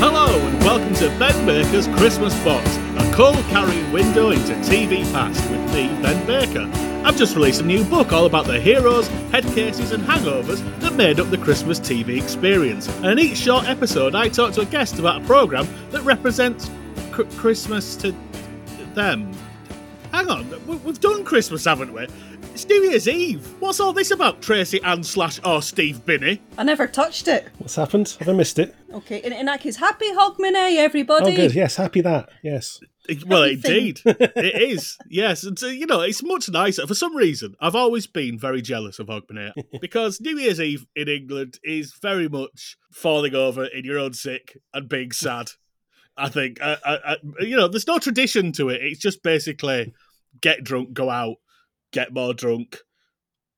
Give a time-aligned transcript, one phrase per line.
[0.00, 5.88] welcome to Ben Baker's Christmas Box, a cold carrying window into TV past with me,
[6.02, 6.70] Ben Baker.
[7.06, 11.18] I've just released a new book all about the heroes, headcases, and hangovers that made
[11.18, 12.88] up the Christmas TV experience.
[12.98, 16.70] And in each short episode, I talk to a guest about a programme that represents
[17.10, 18.14] cr- Christmas to
[18.94, 19.32] them.
[20.12, 20.48] Hang on,
[20.84, 22.06] we've done Christmas, haven't we?
[22.56, 23.46] It's New Year's Eve.
[23.60, 26.40] What's all this about, Tracey and slash or Steve Binnie?
[26.56, 27.50] I never touched it.
[27.58, 28.16] What's happened?
[28.18, 28.74] Have I missed it?
[28.94, 31.32] Okay, in, in that case, happy Hogmanay, everybody.
[31.32, 31.54] Oh, good.
[31.54, 32.30] Yes, happy that.
[32.42, 32.80] Yes.
[33.26, 33.72] Well, Everything.
[33.72, 34.96] indeed, it is.
[35.06, 36.86] Yes, and so, you know, it's much nicer.
[36.86, 41.08] For some reason, I've always been very jealous of Hogmanay because New Year's Eve in
[41.08, 45.50] England is very much falling over in your own sick and being sad.
[46.16, 48.80] I think, I, I, I, you know, there's no tradition to it.
[48.82, 49.92] It's just basically
[50.40, 51.36] get drunk, go out,
[51.92, 52.78] get more drunk,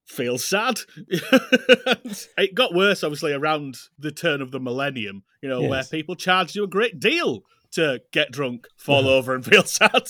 [0.07, 0.81] feel sad.
[1.09, 6.57] it got worse, obviously, around the turn of the millennium, you know, where people charged
[6.57, 9.91] you a great deal to get drunk, fall over, and feel sad.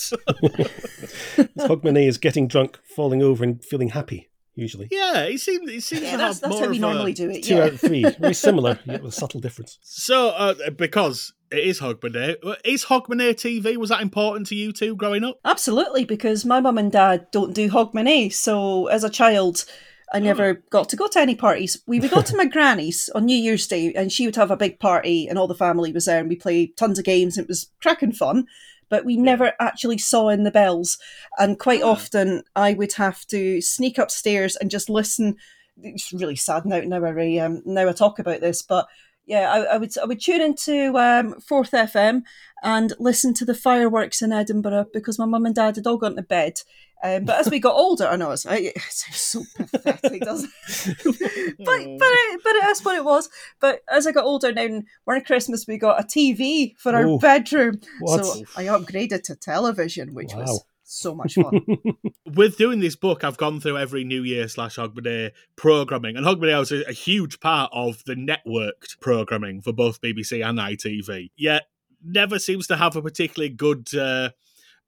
[1.58, 4.88] Hogmanay is getting drunk, falling over, and feeling happy, usually.
[4.90, 7.12] yeah, it seems, it seems Yeah, to that's, have that's more how we of normally
[7.12, 7.14] a...
[7.14, 7.44] do it.
[7.44, 7.62] Two yeah.
[7.62, 8.04] out of three.
[8.18, 9.78] Very similar, yet with a subtle difference.
[9.82, 14.96] So, uh, because it is Hogmanay, is Hogmanay TV, was that important to you two
[14.96, 15.38] growing up?
[15.44, 18.32] Absolutely, because my mum and dad don't do Hogmanay.
[18.32, 19.64] So as a child,
[20.12, 21.82] I never got to go to any parties.
[21.86, 24.56] We would go to my granny's on New Year's Day, and she would have a
[24.56, 27.38] big party, and all the family was there, and we played tons of games.
[27.38, 28.46] It was cracking fun.
[28.88, 30.98] But we never actually saw in the bells.
[31.38, 35.36] And quite often, I would have to sneak upstairs and just listen.
[35.80, 36.80] It's really sad now.
[36.80, 38.86] Now I um, now I talk about this, but
[39.28, 42.22] yeah, I, I would I would tune into um, Forth FM
[42.62, 46.16] and listen to the fireworks in Edinburgh because my mum and dad had all gone
[46.16, 46.62] to bed.
[47.02, 51.56] Um, but as we got older, I know it's, it sounds so pathetic, doesn't it?
[51.58, 53.28] but but it, but it is what it was.
[53.60, 57.18] But as I got older, now one Christmas we got a TV for our Oh,
[57.18, 58.24] bedroom, what?
[58.24, 61.64] so I upgraded to television, which was so much fun.
[62.26, 66.58] With doing this book, I've gone through every New Year slash Hogmanay programming, and Hogmanay
[66.58, 71.30] was a, a huge part of the networked programming for both BBC and ITV.
[71.36, 71.68] Yet,
[72.02, 73.94] never seems to have a particularly good.
[73.94, 74.30] Uh,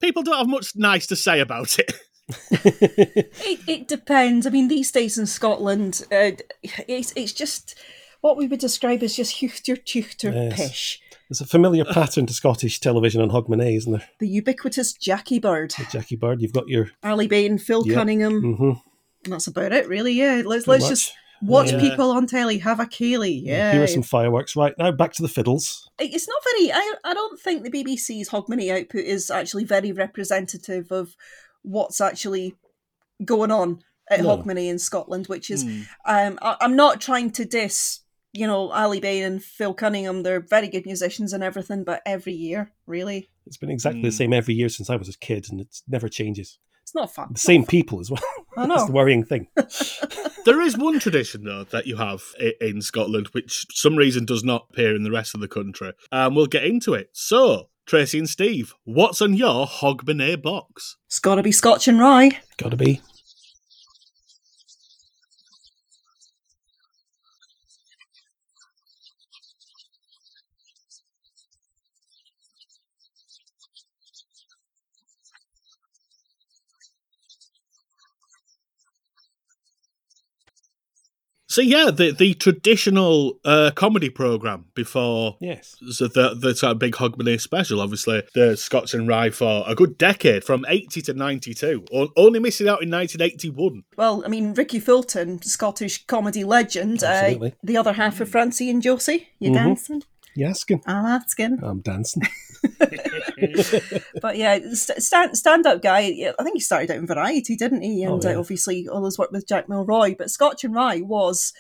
[0.00, 1.93] people don't have much nice to say about it.
[2.53, 4.47] It, it depends.
[4.47, 6.31] I mean, these days in Scotland, uh,
[6.87, 7.75] it's it's just
[8.21, 10.56] what we would describe as just huchter tuchter Yes.
[10.56, 11.00] pish.
[11.28, 14.09] There's a familiar pattern to Scottish television on Hogmanay, isn't there?
[14.21, 16.91] The ubiquitous Jackie Bird, With Jackie Bird, you've got your.
[17.05, 17.94] Aly Bain, Phil Yep.
[17.97, 18.41] Cunningham.
[18.43, 18.71] hmm
[19.25, 20.12] And that's about it, really.
[20.12, 20.91] Yeah, let's Pretty let's much.
[20.91, 21.12] just
[21.43, 21.81] watch Yeah.
[21.81, 23.43] people on telly have a ceilidh.
[23.45, 24.55] Yeah, Here are some fireworks.
[24.56, 25.89] Right, now back to the fiddles.
[25.99, 26.73] it's not very.
[26.73, 31.17] I I don't think the BBC's Hogmanay output is actually very representative of
[31.62, 32.55] what's actually
[33.25, 33.81] going on
[34.11, 34.37] at No.
[34.37, 35.81] Hogmanay in Scotland, which is Hmm.
[36.05, 38.01] Um, I, I'm not trying to diss,
[38.33, 40.22] you know, Aly Bain and Phil Cunningham.
[40.22, 44.12] They're very good musicians and everything, but every year, really, It's been exactly the Mm.
[44.17, 46.59] same every year since I was a kid, and it never changes.
[46.91, 47.28] It's not fun.
[47.34, 48.21] The same people as well.
[48.56, 48.87] I That's know.
[48.89, 49.47] the worrying thing.
[50.47, 52.23] There is one tradition, though, that you have
[52.62, 55.93] in Scotland, which for some reason does not appear in the rest of the country.
[56.11, 57.11] And we'll get into it.
[57.12, 60.97] So, Tracey and Steve, what's on your Hogmanay box?
[61.09, 62.41] It's got to be Scotch and Wry.
[62.56, 63.03] Gotta be.
[81.50, 85.74] So yeah, the the traditional uh, comedy program before Yes.
[85.91, 89.74] so the the sort of big Hogmanay special, obviously the Scots and Wry for a
[89.74, 91.84] good decade, from eighty to ninety two,
[92.16, 93.82] only missing out in nineteen eighty one.
[93.97, 97.02] Well, I mean, Rikki Fulton, Scottish comedy legend.
[97.02, 99.26] Uh, the other half of Francie and Josie.
[99.41, 99.54] You Mhm.
[99.54, 100.02] dancing?
[100.34, 100.82] You asking?
[100.86, 101.59] I'm asking.
[101.62, 102.22] I'm dancing.
[104.21, 106.00] But yeah, stand stand up guy.
[106.38, 108.06] I think he started out in Variety, didn't he?
[108.06, 108.30] Oh, And yeah.
[108.32, 110.15] uh, obviously all his work with Jack Milroy.
[110.16, 111.53] But Scotch and Wry was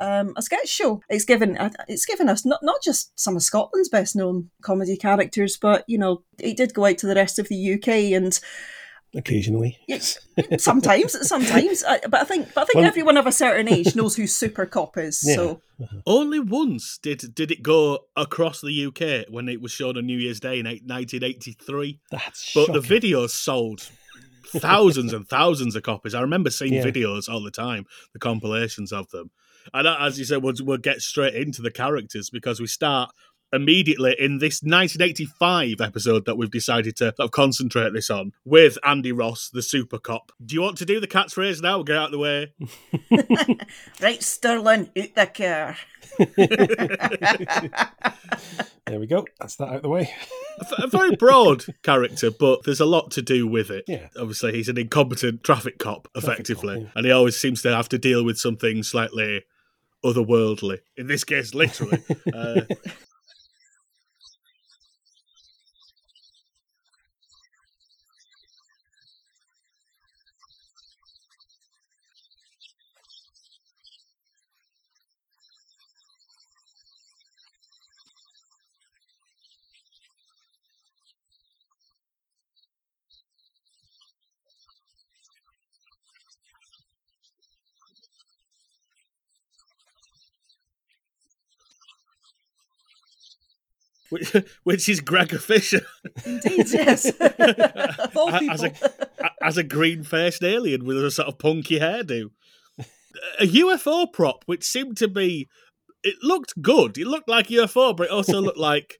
[0.00, 1.02] um, a sketch show.
[1.08, 4.96] It's given uh, it's given us not not just some of Scotland's best known comedy
[4.96, 8.38] characters, but you know it did go out to the rest of the UK and
[9.14, 9.78] Occasionally.
[9.88, 10.18] Yes.
[10.58, 11.82] sometimes sometimes.
[11.82, 14.26] I, but I think but I think Well- everyone of a certain age knows who
[14.26, 15.22] Super Cop is.
[15.26, 15.34] Yeah.
[15.34, 16.00] So uh-huh.
[16.06, 20.18] Only once did did it go across the UK when it was shown on New
[20.18, 22.00] Year's Day in nineteen eighty three.
[22.10, 23.00] That's But the shocking.
[23.00, 23.88] videos sold
[24.46, 26.14] thousands and thousands of copies.
[26.14, 26.84] I remember seeing Yeah.
[26.84, 29.30] videos all the time, the compilations of them.
[29.74, 33.10] And as you said, we'll, we'll get straight into the characters because we start
[33.52, 38.76] immediately in this 1985 episode that we've decided to sort of concentrate this on with
[38.84, 40.32] Andy Ross, the super cop.
[40.44, 41.82] Do you want to do the catchphrase now?
[41.82, 42.52] Get out of the way.
[44.02, 45.76] right, Sterling, out the car.
[48.88, 49.26] There we go.
[49.38, 50.10] That's that out of the way.
[50.78, 53.84] a very broad character, but there's a lot to do with it.
[53.86, 54.08] Yeah.
[54.18, 56.90] Obviously, he's an incompetent traffic cop, effectively, cop, yeah.
[56.96, 59.44] and he always seems to have to deal with something slightly
[60.02, 60.78] otherworldly.
[60.96, 62.02] In this case, literally.
[62.32, 62.62] uh,
[94.10, 94.32] which,
[94.64, 95.86] which is Gregor Fisher
[96.24, 97.06] Indeed, yes.
[97.20, 98.72] as a
[99.42, 102.30] as a green faced alien with a sort of punky hairdo.
[103.40, 105.48] A UFO prop, which seemed to be,
[106.04, 106.96] it looked good.
[106.98, 108.98] It looked like UFO, but it also looked like,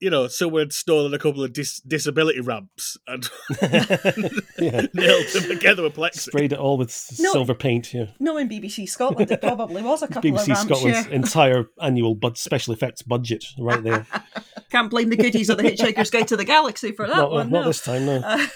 [0.00, 3.28] you know, someone had stolen a couple of dis- disability ramps and
[4.58, 4.86] Yeah.
[4.94, 6.20] nailed them together with plexi.
[6.20, 6.88] Sprayed it all with
[7.18, 7.32] No.
[7.32, 7.92] silver paint.
[7.92, 8.06] Yeah.
[8.18, 10.62] Knowing BBC Scotland, it probably was a couple of BBC ramps.
[10.62, 11.12] Scotland's yeah.
[11.14, 14.06] entire annual bud special effects budget right there.
[14.70, 17.50] Can't blame the goodies of the Hitchhiker's Guide to the Galaxy for that not, one.
[17.50, 17.66] not no.
[17.66, 18.20] this time, no.
[18.24, 18.46] Uh,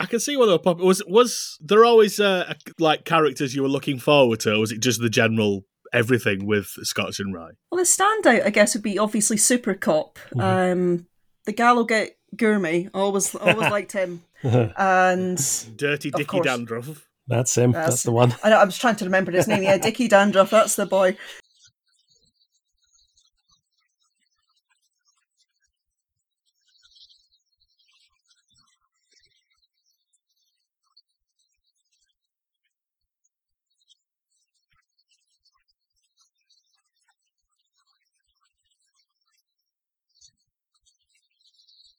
[0.00, 0.86] I can see why they were popular.
[0.86, 4.80] Was was there always uh, like characters you were looking forward to, or was it
[4.80, 7.50] just the general everything with Scotch and Wry?
[7.70, 10.18] well, the standout, I guess, would be obviously Super Cop.
[10.34, 10.40] Mm-hmm.
[10.40, 11.06] Um,
[11.46, 12.88] the Gallowgate Gourmet.
[12.92, 14.22] Always, always liked him.
[14.76, 15.38] And
[15.76, 16.44] Dirty Dicky course.
[16.46, 17.08] Dandruff.
[17.26, 17.72] That's him.
[17.72, 18.34] That's- That's the one.
[18.42, 19.62] I, know, I was trying to remember his name.
[19.62, 20.50] Yeah, Dicky Dandruff.
[20.50, 21.16] That's the boy.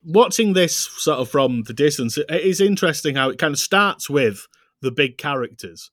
[0.06, 4.10] Watching this sort of from the distance, it is interesting how it kind of starts
[4.10, 4.48] with
[4.82, 5.92] the big characters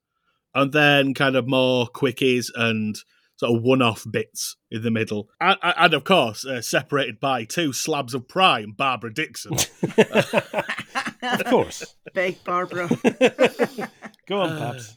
[0.54, 2.98] and then kind of more quickies and
[3.36, 7.72] sort of one-off bits in the middle, and, and of course uh, separated by two
[7.72, 9.56] slabs of prime, Barbara Dickson.
[11.22, 11.94] Of course.
[12.14, 12.88] Big Barbara.
[14.28, 14.96] Go on, Uh, Paps.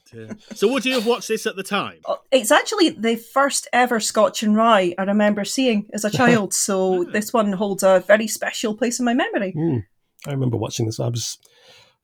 [0.60, 1.98] so, would you have watched this at the time?
[2.06, 6.54] Oh, It's actually the first ever Scotch and Wry I remember seeing as a child,
[6.68, 9.52] so this one holds a very special place in my memory.
[9.52, 9.78] Hmm.
[10.28, 11.00] I remember watching this.
[11.00, 11.38] I was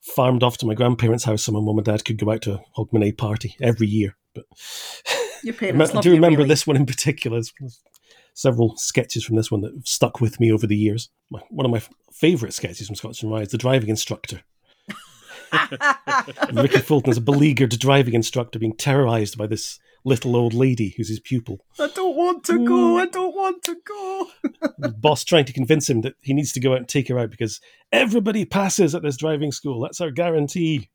[0.00, 2.54] farmed off to my grandparents' house so my mum and dad could go out to
[2.54, 4.16] a Hogmanay party every year.
[4.34, 4.44] But
[5.44, 6.48] Your parents I love do you, remember really.
[6.48, 7.36] this one in particular.
[7.36, 7.80] There's
[8.34, 11.08] several sketches from this one that have stuck with me over the years.
[11.30, 14.42] My- One of my favourite sketches from Scotch and Wry is the driving instructor.
[16.52, 21.08] Rikki Fulton is a beleaguered driving instructor being terrorised by this little old lady who's
[21.08, 21.64] his pupil.
[21.78, 22.74] I don't want to go.
[22.96, 23.00] Mm.
[23.02, 24.26] I don't want to go.
[24.98, 27.30] Boss trying to convince him that he needs to go out and take her out
[27.30, 27.60] because
[27.92, 29.80] everybody passes at this driving school.
[29.80, 30.88] That's our guarantee.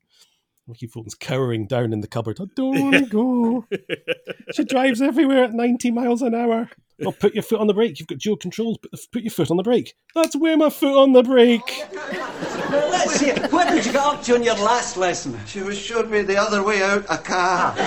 [0.68, 2.38] Rikki Fulton's cowering down in the cupboard.
[2.40, 3.66] I don't want to go.
[4.54, 6.70] She drives everywhere at 90 miles an hour.
[7.04, 8.00] Oh, put your foot on the brake.
[8.00, 8.78] You've got dual controls.
[8.78, 9.94] Put, the, put your foot on the brake.
[10.14, 11.84] That's where my foot on the brake.
[11.92, 15.38] Now, let's see, what did you get up to on your last lesson?
[15.46, 17.74] She was showing me the other way out a car.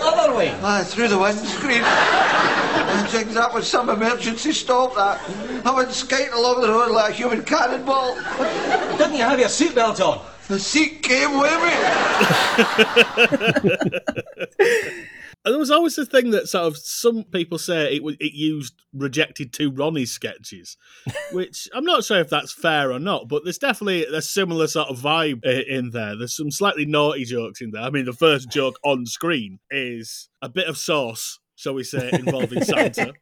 [0.00, 0.54] Other way.
[0.62, 1.82] Ah, through the windscreen.
[1.82, 5.20] And things that was some emergency stop that.
[5.66, 8.14] I went skating along the road like a human cannonball.
[8.96, 10.24] Didn't you have your seatbelt on?
[10.48, 11.62] The seat came with
[14.58, 15.08] me.
[15.44, 18.32] And there was always the thing that sort of some people say it wa- it
[18.34, 20.76] used rejected two Ronnie sketches,
[21.32, 24.88] which I'm not sure if that's fair or not, but there's definitely a similar sort
[24.88, 26.16] of vibe in there.
[26.16, 27.82] There's some slightly naughty jokes in there.
[27.82, 32.10] I mean, the first joke on screen is a bit of sauce, shall we say,
[32.12, 33.14] involving Santa,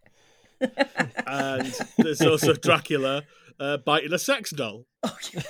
[1.28, 3.24] and there's also Dracula
[3.60, 4.86] uh, biting a sex doll.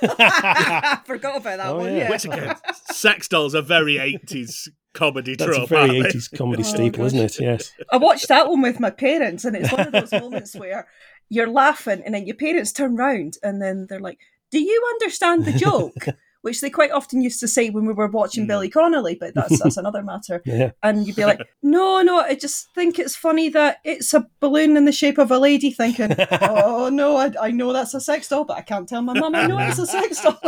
[0.02, 1.86] I forgot about that Oh, one.
[1.92, 1.98] yeah.
[1.98, 2.10] Yeah.
[2.10, 2.54] Which again,
[2.90, 5.68] sex dolls are very 80s comedy That's a trope.
[5.68, 7.40] very 80s comedy Oh, staple, isn't it?
[7.40, 7.72] Yes.
[7.92, 10.86] I watched that one with my parents, and it's one of those moments where
[11.28, 14.18] you're laughing, and then your parents turn round, and then they're like,
[14.50, 15.94] "Do you understand the joke?"
[16.46, 18.48] Which they quite often used to say when we were watching Mm.
[18.48, 20.42] Billy Connolly, but that's that's another matter.
[20.46, 20.70] Yeah.
[20.82, 24.76] And you'd be like, "No, no, I just think it's funny that it's a balloon
[24.76, 28.28] in the shape of a lady." Thinking, "Oh no, I, I know that's a sex
[28.28, 30.38] doll, but I can't tell my mum I know it's a sex doll."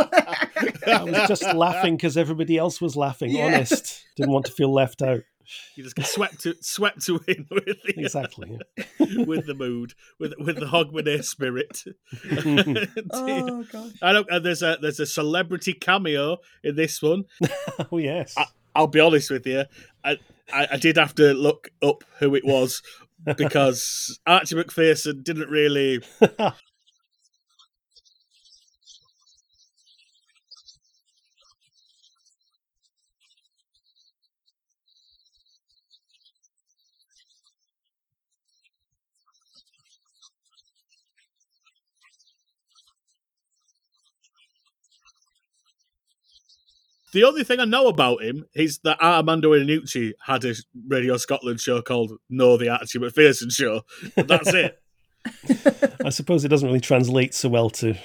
[0.87, 3.47] I was just laughing because everybody else was laughing, Yeah.
[3.47, 4.05] honest.
[4.15, 5.21] Didn't want to feel left out.
[5.75, 8.59] You just get swept to, swept to in with the, Exactly.
[9.25, 11.83] with the mood, with with the Hogmanay spirit.
[13.11, 13.91] oh gosh.
[14.01, 14.29] I don't.
[14.29, 17.25] Uh, there's a there's a celebrity cameo in this one.
[17.91, 18.35] oh, yes.
[18.75, 19.65] I'll be honest with you.
[20.03, 20.17] I,
[20.53, 22.81] I, I did have to look up who it was,
[23.37, 26.01] because Archie Macpherson didn't really.
[47.13, 50.53] The only thing I know about him is that Armando Iannucci had a
[50.87, 53.81] Radio Scotland show called No the Archie Macpherson Show.
[54.15, 54.79] But that's it.
[56.05, 57.95] I suppose it doesn't really translate so well to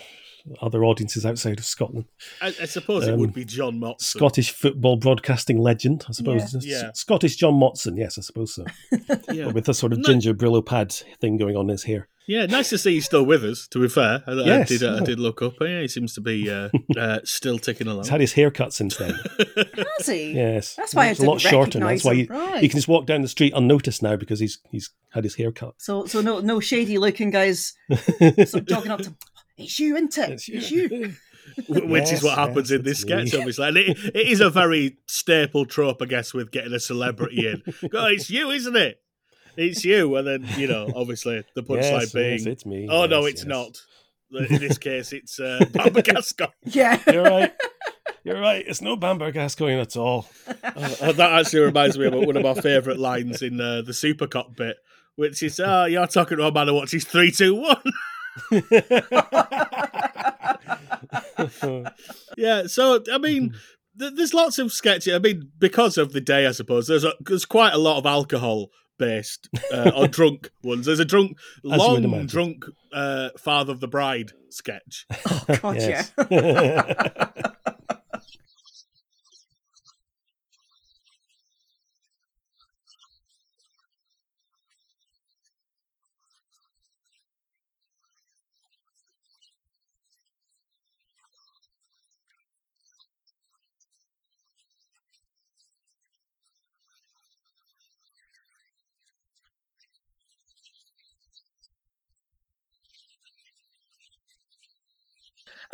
[0.60, 2.04] other audiences outside of Scotland.
[2.42, 4.02] I, I suppose it Um, would be John Motson.
[4.02, 6.54] Scottish football broadcasting legend, I suppose.
[6.64, 6.82] Yeah.
[6.82, 6.90] Yeah.
[6.92, 8.64] Scottish John Motson, yes, I suppose so.
[9.32, 9.46] yeah.
[9.46, 12.08] With a sort of No- ginger Brillo pad thing going on in his hair.
[12.26, 13.66] Yeah, nice to see he's still with us.
[13.68, 14.82] To be fair, I, I did.
[14.82, 15.54] uh, I did look up.
[15.60, 18.04] Yeah, he seems to be uh, uh, still ticking along.
[18.04, 19.14] He's had his haircut since then.
[19.98, 20.32] Has he?
[20.32, 20.74] Yes.
[20.76, 21.88] That's why It's a lot shorter now.
[21.88, 22.26] That's why you.
[22.28, 22.62] Right.
[22.62, 25.74] you can just walk down the street unnoticed now because he's he's had his haircut.
[25.78, 27.74] So, so no, no shady looking guys
[28.18, 29.14] sort of jogging up to.
[29.56, 30.30] It's you, isn't it?
[30.30, 31.12] It's It's, you." you.
[31.68, 33.26] Wh- which is what happens yes, in this it's me.
[33.26, 33.68] sketch, obviously.
[33.68, 37.62] And it, it is a very staple trope, I guess, with getting a celebrity in.
[37.90, 39.00] Go, it's you, isn't it?
[39.56, 40.14] It's you.
[40.16, 42.86] And then, you know, obviously the punchline Yes, being, yes, it's me.
[42.90, 43.48] oh, no, it's yes.
[43.48, 43.76] not.
[44.32, 46.50] In this case, it's uh, Bamber Gascoigne.
[46.64, 47.00] Yeah.
[47.12, 47.52] You're right.
[48.24, 48.64] You're right.
[48.66, 50.26] It's no Bamber Gascoigne at all.
[50.48, 54.26] Uh, that actually reminds me of one of my favourite lines in uh, the Super
[54.26, 54.76] Cop bit,
[55.16, 57.82] which is, oh, you're talking to a man who watches 3 2 1.
[62.36, 63.54] Yeah, so I mean,
[63.98, 65.14] th- there's lots of sketchy.
[65.14, 68.06] I mean, because of the day, I suppose there's a, there's quite a lot of
[68.06, 68.70] alcohol
[69.04, 70.86] based uh, or drunk ones.
[70.86, 75.06] There's a drunk, you would long drunk uh, father of the bride sketch.
[75.26, 76.12] Oh, God, Yes.
[76.30, 77.30] yeah.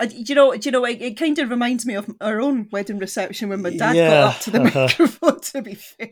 [0.00, 2.40] Uh, do you know, do you know, it, it kind of reminds me of our
[2.40, 4.80] own wedding reception when my dad Yeah, got up to the uh-huh.
[4.88, 5.40] microphone.
[5.52, 6.08] To be fair,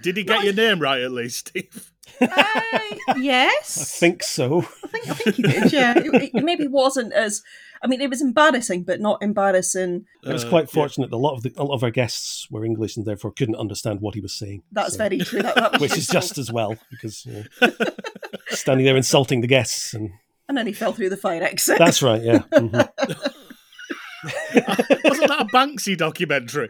[0.00, 1.90] Did he get your name right at least, Steve?
[2.20, 4.60] uh, I yes, think so.
[4.60, 5.72] I think, I think he did.
[5.72, 7.42] Yeah, it, it maybe wasn't as.
[7.82, 10.04] I mean, it was embarrassing, but not embarrassing.
[10.22, 12.48] It was Uh, quite fortunate that a lot of the, a lot of our guests
[12.50, 14.62] were English and therefore couldn't understand what he was saying.
[14.70, 15.42] That's So- very true.
[15.42, 17.68] That, that was which is just as well because you know,
[18.50, 20.10] standing there insulting the guests and
[20.48, 21.78] And then he fell through the fire exit.
[21.78, 22.22] that's right.
[22.22, 22.42] Yeah.
[22.52, 22.88] Mhm.
[25.04, 26.68] Wasn't that a Banksy documentary?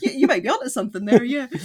[0.00, 1.24] you, you might be onto something there.
[1.24, 1.48] Yeah.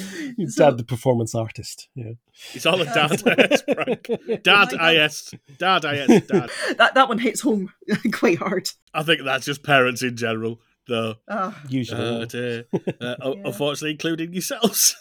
[0.47, 1.87] So- Dad, the performance artist.
[1.95, 2.13] Yeah.
[2.53, 3.11] It's all a dad
[3.51, 4.07] IS prank.
[4.43, 5.31] Dad IS.
[5.57, 6.21] Dad IS.
[6.27, 6.49] Dad.
[6.77, 7.71] that that one hits home
[8.11, 8.69] quite hard.
[8.93, 11.15] I think that's just parents in general, though.
[11.29, 12.01] Ah, Usually.
[12.01, 12.63] Uh,
[13.01, 14.95] uh, un- Unfortunately, including yourselves.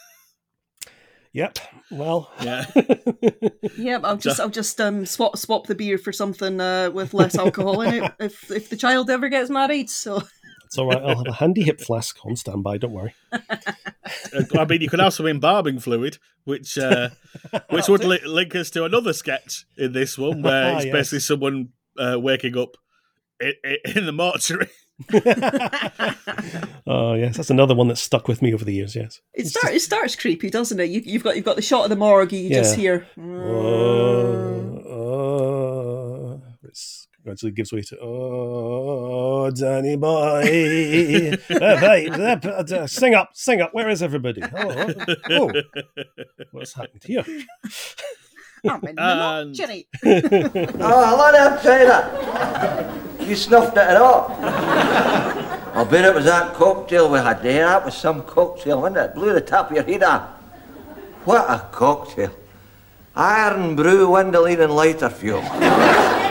[1.33, 1.59] Yep.
[1.91, 2.31] Well.
[2.43, 2.65] Yeah.
[3.77, 4.03] yep.
[4.05, 7.83] I'll just I'll just um swap swap the beer for something uh, with less alcohol
[7.83, 9.91] in it if if the child ever gets married.
[9.91, 10.23] So
[10.65, 10.99] It's all right.
[11.03, 12.79] I'll have a handy hip flask on standby.
[12.79, 13.15] Don't worry.
[13.33, 13.39] Uh,
[14.59, 17.11] I mean, you could also have some embalming fluid, which uh,
[17.71, 20.93] which would li- link us to another sketch in this one, where it's Yes.
[20.93, 21.69] basically someone
[21.99, 22.77] uh, waking up
[23.41, 23.53] in,
[23.97, 24.69] in the mortuary.
[26.91, 28.97] Oh yes, that's another one that's stuck with me over the years.
[28.97, 29.21] Yes.
[29.35, 30.89] it starts it starts creepy, doesn't it?
[30.89, 32.33] You, you've got you've got the shot of the morgue.
[32.33, 33.07] You just hear.
[33.19, 36.79] Oh, oh, it
[37.23, 40.41] gradually gives way to oh, Danny boy,
[41.51, 43.75] Uh, hey, uh, uh, sing up, sing up.
[43.75, 44.43] Where is everybody?
[44.43, 44.95] Oh,
[45.31, 45.53] oh,
[46.53, 47.23] what's happened here?
[48.67, 49.87] I'm in the And- mortuary.
[50.81, 53.05] Oh, hello there, Taylor.
[53.29, 54.35] You snuffed it at all.
[55.75, 57.67] I'll bet it was that cocktail we had there.
[57.67, 59.15] That was some cocktail, wasn't it?
[59.15, 60.31] Blew the top of your head off.
[61.27, 62.31] What a cocktail.
[63.15, 65.43] Iron brew, Windolene and lighter fuel.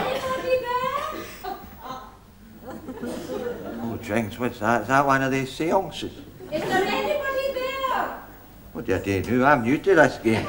[3.89, 4.82] Oh, James, what's that?
[4.84, 6.12] Is that one of these seances?
[6.51, 8.20] Is there anybody there?
[8.74, 9.46] What do you do?
[9.46, 10.46] I'm new to this game.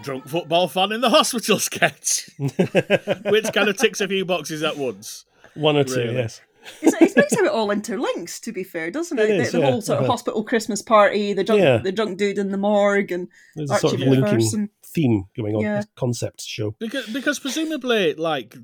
[0.00, 4.08] And you have drunk football fan in the hospital sketch, which kind of ticks a
[4.08, 5.24] few boxes at once.
[5.54, 6.40] One or two, yes.
[6.82, 8.40] It's, it's nice how it all interlinks.
[8.42, 9.30] To be fair, doesn't it?
[9.30, 9.70] It the the yeah.
[9.70, 11.78] whole sort of hospital Christmas party, the drunk Yeah.
[11.78, 14.70] the drunk dude in the morgue, and There's a sort of linking Macpherson.
[14.84, 15.62] theme going on.
[15.62, 15.76] Yeah.
[15.76, 16.74] this concept show.
[16.78, 18.56] Because, because presumably, like,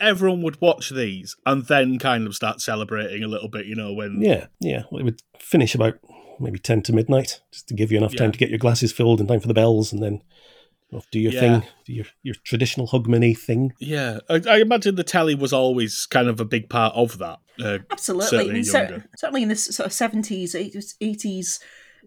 [0.00, 3.92] everyone would watch these and then kind of start celebrating a little bit, you know,
[3.92, 4.20] when.
[4.20, 4.82] Yeah, yeah.
[4.90, 5.98] Well, it would finish about
[6.40, 8.18] maybe 10 to midnight, just to give you enough Yeah.
[8.18, 10.22] time to get your glasses filled in time for the bells and then
[10.92, 11.40] off do your Yeah.
[11.40, 13.72] thing, do your, your traditional hogmanay thing.
[13.80, 17.38] Yeah, I, I imagine the telly was always kind of a big part of that.
[17.60, 18.26] Uh, Absolutely.
[18.26, 19.00] Certainly I mean, younger.
[19.00, 21.60] cer- certainly in the sort of seventies, eighties,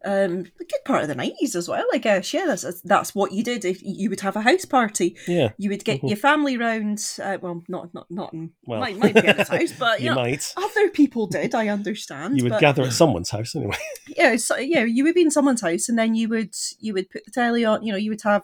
[0.05, 1.85] um, a good part of the nineties as well.
[1.93, 2.33] I guess.
[2.33, 3.65] Yeah, that's that's what you did.
[3.65, 6.09] If you would have a house party, Yeah, you would get Mhm.
[6.09, 7.03] your family round.
[7.21, 10.05] Uh, well, not not not in Well, might, might be at his house, but you
[10.05, 10.53] you know, might.
[10.57, 11.53] other people did.
[11.55, 12.37] I understand.
[12.37, 13.77] You would but, gather at someone's house anyway.
[14.07, 17.09] yeah, so, yeah, you would be in someone's house, and then you would you would
[17.09, 17.83] put the telly on.
[17.83, 18.43] You know, you would have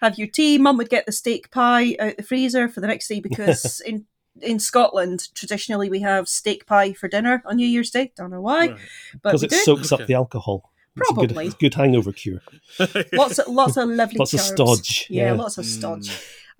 [0.00, 0.58] have your tea.
[0.58, 4.06] Mum would get the steak pie out the freezer for the next day because in
[4.42, 8.12] in Scotland traditionally we have steak pie for dinner on New Year's Day.
[8.16, 8.78] Don't know why, Right.
[9.22, 9.56] but Because it do.
[9.58, 10.02] soaks Okay.
[10.02, 10.72] up the alcohol.
[10.96, 11.48] Probably.
[11.48, 12.40] good, good hangover cure.
[13.12, 15.32] lots of lots of lovely Lots of stodge, Yeah, yeah.
[15.32, 16.10] lots of stodge.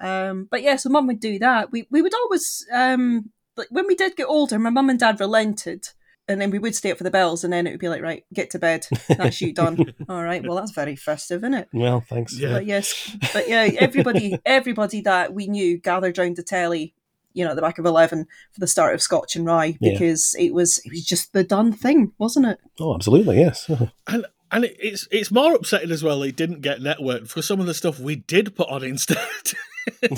[0.00, 1.71] Um, but yeah, so mum would do that.
[1.71, 5.21] We we would always um, like when we did get older, my mum and dad
[5.21, 5.87] relented.
[6.26, 8.00] And then we would stay up for the bells, and then it would be like,
[8.00, 8.87] right, get to bed.
[9.09, 9.93] That's you done.
[10.09, 10.43] All right.
[10.43, 11.69] Well, that's very festive, isn't it?
[11.71, 12.33] Well, thanks.
[12.38, 12.55] Yeah.
[12.55, 16.95] But yes, but yeah, everybody, everybody that we knew gathered round the telly,
[17.35, 19.93] you know, at the back of eleven for the start of Scotch and Wry Yeah.
[19.93, 22.59] because it was it was just the done thing, wasn't it?
[22.81, 23.69] Oh, absolutely, yes.
[24.07, 26.23] and and it- it's it's more upsetting as well.
[26.23, 29.19] It didn't get networked for some of the stuff we did put on instead.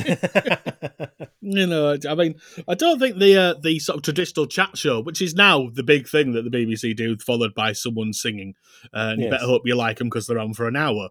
[1.41, 2.37] you know, I mean,
[2.69, 5.83] I don't think the uh, the sort of traditional chat show, which is now the
[5.83, 8.55] big thing that the BBC do, followed by someone singing,
[8.95, 11.09] uh, and you better hope you like them because they're on for an hour.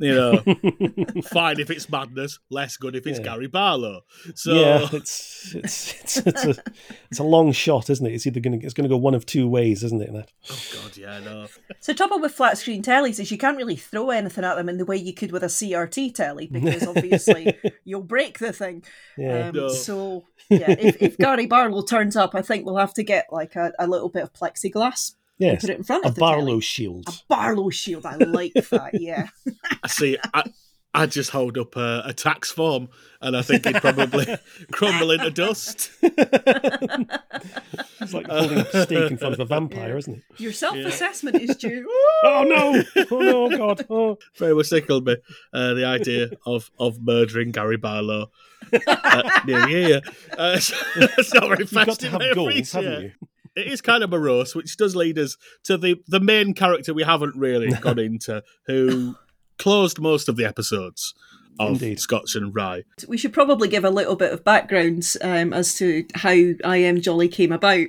[0.00, 0.38] You know,
[1.32, 3.24] fine if it's madness, less good if it's Yeah.
[3.24, 4.02] Gary Barlow.
[4.34, 6.54] So yeah, it's it's it's it's a
[7.10, 8.12] it's a long shot, isn't it?
[8.14, 10.12] It's either going to it's going to go one of two ways, isn't it?
[10.12, 11.46] That oh god, yeah, no,
[11.80, 14.68] So the trouble with flat screen tellies is you can't really throw anything at them
[14.68, 18.84] in the way you could with a CRT telly because obviously you'll break the thing.
[19.16, 19.68] yeah, Um, No.
[19.68, 23.56] So yeah, if, if Gary Barlow turns up, I think we'll have to get like
[23.56, 26.20] a, a little bit of plexiglass and yes, put it in front a of the
[26.20, 26.60] Barlow telly.
[26.60, 27.08] shield.
[27.08, 28.06] A Barlow shield.
[28.06, 28.90] I like that.
[28.94, 29.28] Yeah.
[29.82, 30.18] I see.
[30.34, 30.44] I,
[30.94, 32.88] I just hold up a, a tax form,
[33.20, 34.26] and I think it'd probably
[34.72, 35.90] crumble into dust.
[38.00, 40.22] It's like holding a steak in front of a vampire, isn't it?
[40.40, 41.86] Your self-assessment is due.
[42.24, 43.04] Oh no!
[43.10, 43.56] Oh no!
[43.56, 43.86] God!
[43.90, 44.18] Oh.
[44.36, 45.16] Very much tickled me
[45.52, 48.30] uh, the idea of of murdering Gary Barlow.
[48.86, 50.00] Uh, New Year.
[50.36, 53.12] Uh, it's, it's not very You've got to have goals, haven't you?
[53.58, 57.02] It is kind of morose, which does lead us to the the main character we
[57.02, 59.16] haven't really gone into, who
[59.58, 61.14] closed most of the episodes
[61.58, 61.98] of Indeed.
[62.00, 62.84] Scotch and Wry.
[63.08, 67.00] we should probably give a little bit of background um, as to how I.M.
[67.00, 67.88] Jolly came about.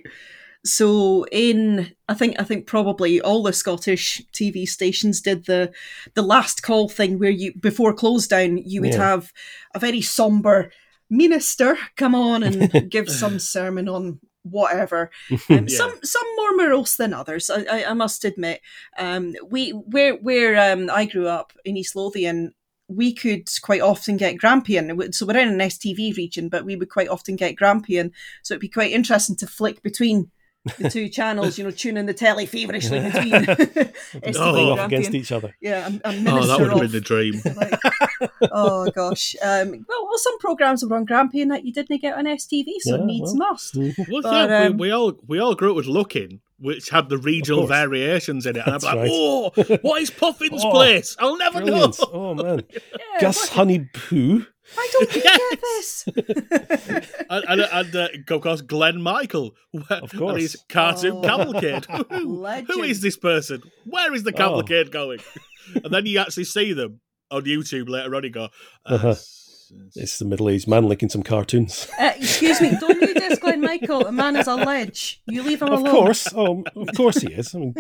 [0.66, 5.72] So in I think I think probably all the Scottish TV stations did the
[6.16, 9.08] the last call thing where you before close down you would Yeah.
[9.10, 9.32] have
[9.74, 10.72] a very somber
[11.10, 14.20] minister come on and give some sermon on
[14.52, 15.12] whatever.
[15.50, 15.78] Um, Yeah.
[15.78, 17.50] Some some more morose than others.
[17.50, 18.62] I, I, I must admit.
[18.98, 22.54] Um, we where where um, I grew up in East Lothian,
[22.88, 25.14] we could quite often get Grampian.
[25.14, 28.12] So we're in an STV region, but we would quite often get Grampian.
[28.44, 30.32] So it'd be quite interesting to flick between
[30.78, 31.58] the two channels.
[31.58, 34.54] You know, tuning the telly feverishly between STV Oh.
[34.54, 35.56] Going off against each other.
[35.62, 37.42] Yeah, and, and Oh, that would have been the dream.
[37.56, 37.80] Like,
[38.52, 39.36] oh gosh.
[39.42, 42.98] Um, well, well, some programs were on Grampian that you didn't get on STV, so
[42.98, 43.52] Yeah, needs well.
[43.52, 43.76] must.
[43.76, 47.08] Well, But, yeah, um, we, we all we all grew up with Looking, which had
[47.10, 49.10] the regional variations in it, and I'm like, right.
[49.12, 49.50] oh,
[49.82, 51.16] what is Puffin's Oh, place?
[51.20, 52.00] I'll never Brilliant!
[52.00, 52.10] know.
[52.12, 54.48] Oh man, Yeah, Gus Honeybun.
[54.76, 56.06] Why don't you get this?
[57.30, 60.42] and and, and uh, of course, Glen Michael, Of and course.
[60.42, 61.22] his cartoon Oh.
[61.22, 61.86] cavalcade.
[62.10, 63.64] Who, who this person?
[63.86, 64.38] Where is the Oh.
[64.38, 65.20] cavalcade going?
[65.84, 67.02] and then you actually see them
[67.32, 68.24] on YouTube later on.
[68.24, 68.44] You go,
[68.86, 69.10] uh, Uh-huh.
[69.10, 71.88] s- s- It's the middle-aged man licking some cartoons.
[72.00, 74.08] Uh, excuse me, don't you do this, Glen Michael.
[74.08, 75.22] A man is a ledge.
[75.28, 75.86] You leave him alone.
[75.86, 77.54] Of course, oh, of course he is.
[77.54, 77.76] I mean,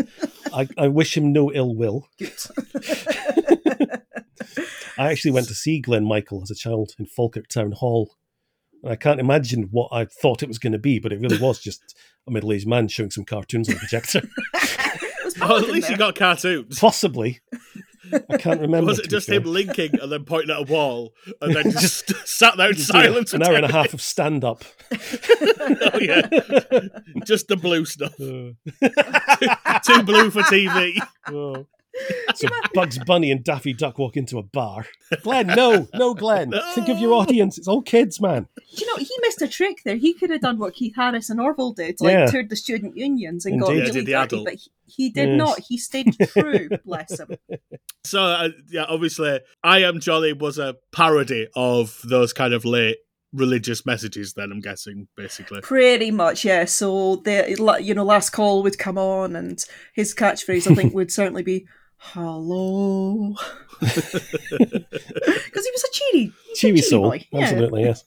[0.53, 2.07] I, I wish him no ill will.
[4.99, 8.15] I actually went to see Glen Michael as a child in Falkirk Town Hall.
[8.83, 11.37] And I can't imagine what I thought it was going to be, but it really
[11.39, 11.95] was just
[12.27, 14.19] a middle-aged man showing some cartoons on the projector.
[14.53, 15.91] It was Oh, at least there.
[15.93, 16.79] you got cartoons.
[16.79, 17.39] Possibly.
[18.29, 18.87] I can't remember.
[18.87, 19.37] Was it just fair.
[19.37, 22.91] him linking and then pointing at a wall and then just sat there in Just
[22.91, 23.33] doing silence?
[23.33, 24.63] An hour and a half of stand-up.
[24.91, 26.27] oh yeah,
[27.25, 28.13] just the blue stuff.
[28.19, 28.51] Uh.
[29.85, 30.97] Too blue for TV.
[31.27, 31.65] Oh.
[32.35, 34.85] So Bugs Bunny and Daffy Duck walk into a bar.
[35.23, 36.53] Glen, no, no, Glen.
[36.73, 37.57] Think of your audience.
[37.57, 38.47] It's all kids, man.
[38.55, 39.95] Do you know, he missed a trick there.
[39.97, 42.25] He could have done what Keith Harris and Orville did, like Yeah.
[42.27, 43.79] toured the student unions and got Indeed.
[43.79, 45.37] Yeah, really did the dirty, but he, he did Yes.
[45.37, 45.59] not.
[45.67, 47.35] He stayed true, bless him.
[48.05, 49.99] So uh, yeah, obviously, I.M.
[49.99, 52.97] Jolly was a parody of those kind of late
[53.33, 54.33] religious messages.
[54.33, 55.61] Then I'm guessing, basically.
[55.61, 56.65] Pretty much, yeah.
[56.65, 61.11] So the you know last call would come on, and his catchphrase I think would
[61.11, 61.65] certainly be
[61.99, 63.35] "Hello,"
[63.79, 64.01] because
[65.65, 67.09] he was a cheery, Cheery soul.
[67.11, 67.27] boy.
[67.31, 67.39] Yeah.
[67.41, 68.03] Absolutely, yes.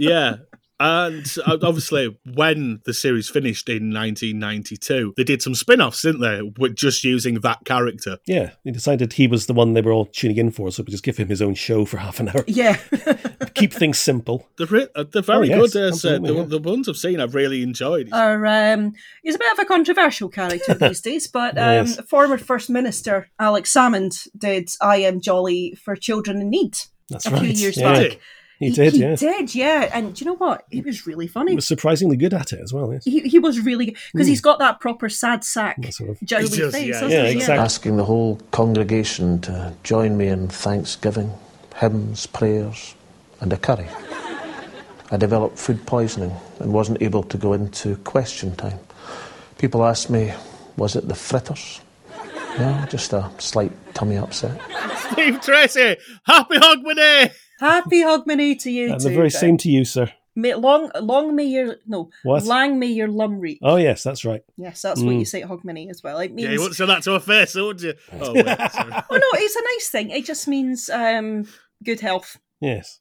[0.00, 0.36] Yeah.
[0.82, 6.22] And uh, obviously, when the series finished in 1992, they did some spin offs, didn't
[6.22, 6.40] they?
[6.58, 8.16] With just using that character.
[8.26, 10.90] Yeah, they decided he was the one they were all tuning in for, so we
[10.90, 12.44] just give him his own show for half an hour.
[12.46, 12.78] Yeah,
[13.54, 14.48] Keep things simple.
[14.56, 15.92] They're, re- uh, they're very Oh, yes, good.
[15.92, 16.42] Uh, so the, yeah.
[16.44, 18.08] the ones I've seen, I've really enjoyed.
[18.10, 22.00] Our, um, he's a bit of a controversial character these days, but um, Yes.
[22.08, 25.20] former First Minister Alex Salmond did "I.M.
[25.20, 26.78] Jolly" for Children in Need
[27.10, 27.40] That's a right.
[27.42, 27.92] few years yeah.
[27.92, 28.18] back.
[28.60, 29.16] He did, yeah.
[29.16, 29.32] he yeah.
[29.38, 29.90] did, yeah.
[29.92, 30.66] And do you know what?
[30.70, 31.52] He was really funny.
[31.52, 33.04] He was surprisingly good at it as well, yes.
[33.04, 34.30] he, he was really good because hmm.
[34.30, 36.74] he's got that proper sad sack That sort of- jolly He face.
[36.74, 36.92] yeah.
[36.92, 37.64] doesn't Yeah, exactly.
[37.64, 41.32] asking the whole congregation to join me in thanksgiving,
[41.76, 42.94] hymns, prayers,
[43.40, 43.88] and a curry.
[45.10, 48.78] I developed food poisoning and wasn't able to go into question time.
[49.56, 50.34] People asked me,
[50.76, 51.80] was it the fritters?
[52.58, 54.60] No, just a slight tummy upset.
[55.12, 57.32] Steve Tracey, happy Hogmanay!
[57.60, 59.08] Happy Hogmanay to you And too.
[59.08, 59.40] the very Ben.
[59.40, 60.10] same to you, sir.
[60.36, 62.44] May, long, long may your no, What?
[62.44, 63.58] lang may your lum reach.
[63.62, 64.42] Oh, yes, that's right.
[64.56, 65.18] Yes, that's what Mm.
[65.18, 66.18] you say at Hogmanay as well.
[66.20, 67.94] It means Yeah, you wouldn't say that to her face, would you?
[68.20, 70.10] Oh, wait, oh no, it's a nice thing.
[70.10, 71.46] It just means um,
[71.84, 73.00] good health Yes,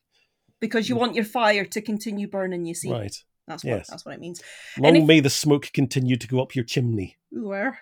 [0.60, 2.66] because you want your fire to continue burning.
[2.66, 3.16] You see, right.
[3.48, 3.88] that's what Yes.
[3.90, 4.42] that's what it means.
[4.80, 7.18] Long if- may the smoke continue to go up your chimney.
[7.32, 7.80] Where?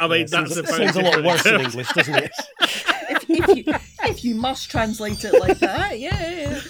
[0.00, 2.32] I mean, Yeah, that's sounds, a very sounds a lot worse in English, doesn't it?
[3.28, 6.60] if, you if you must translate it like that, yeah.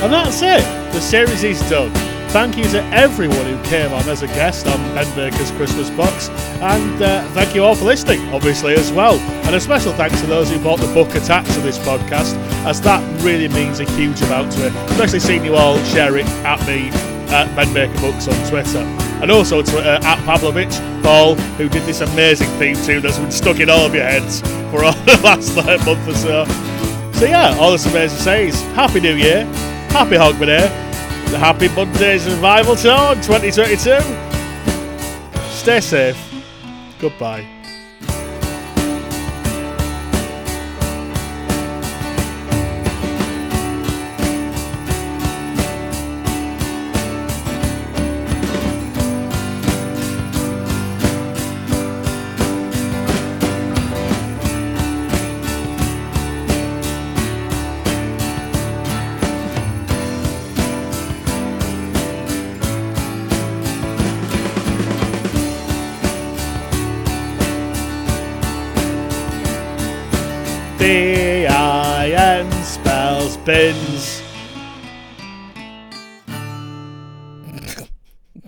[0.00, 0.62] And that's it.
[0.92, 1.92] The series is done.
[2.30, 6.28] Thank you to everyone who came on as a guest on Ben Baker's Christmas Box.
[6.60, 9.14] And uh, thank you all for listening, obviously, as well.
[9.46, 12.36] And a special thanks to those who bought the book attached to this podcast,
[12.66, 14.78] as that really means a huge amount to me.
[14.88, 16.90] Especially seeing you all share it at me
[17.32, 19.07] at Ben Baker Books on Twitter.
[19.20, 23.30] And also to uh, at Pavlovich Paul, who did this amazing theme tune that's been
[23.30, 26.44] stuck in all of your heads for all the last like, month or so.
[27.18, 29.44] So yeah, all that's amazing to say is Happy New Year,
[29.90, 30.68] Happy Hogmanay,
[31.30, 34.00] the Happy Monday's Revival Tour 2022.
[35.50, 36.16] Stay safe.
[37.00, 37.57] Goodbye.
[73.48, 74.22] Spells.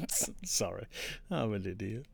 [0.45, 0.87] Sorry,
[1.31, 2.05] I'm an idiot.